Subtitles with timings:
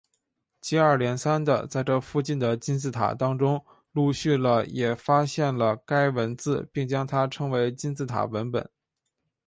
[0.59, 8.67] 接二连三的在这附近的金字塔当中陆续了也发现了该文字并将它称为金字塔文本。